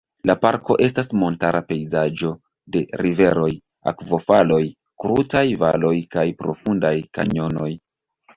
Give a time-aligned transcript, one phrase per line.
[0.27, 2.31] La parko estas montara pejzaĝo
[2.77, 3.51] de riveroj,
[3.93, 4.59] akvofaloj,
[5.05, 7.71] krutaj valoj kaj profundaj kanjonoj.